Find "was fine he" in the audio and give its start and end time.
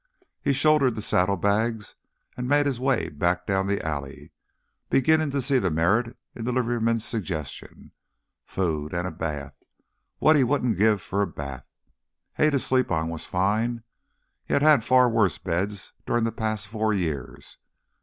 13.09-14.53